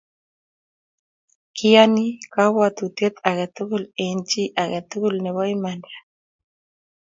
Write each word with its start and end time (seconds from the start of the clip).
kiyoni 1.55 2.05
kabwotutie 2.33 3.07
age 3.29 3.45
tugul 3.55 3.83
eng' 4.03 4.23
chi 4.29 4.43
age 4.61 4.79
tugul 4.89 5.15
nebo 5.21 5.41
imanda 5.55 5.91